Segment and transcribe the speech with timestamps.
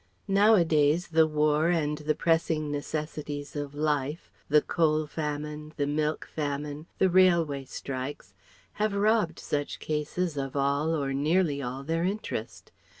[0.27, 6.87] Nowadays the War and the pressing necessities of life, the coal famine, the milk famine,
[6.97, 8.33] the railway strikes
[8.81, 12.71] have robbed such cases of all or nearly all their interest.